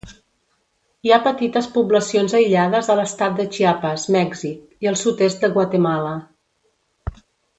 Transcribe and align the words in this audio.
Hi 1.07 1.11
ha 1.11 1.17
petites 1.25 1.67
poblacions 1.75 2.33
aïllades 2.39 2.89
a 2.93 2.95
l'estat 3.01 3.37
de 3.41 3.45
Chiapas, 3.57 4.07
Mèxic, 4.17 4.63
i 4.85 4.91
al 4.93 4.97
sud-est 5.05 5.45
de 5.47 5.51
Guatemala. 5.59 6.15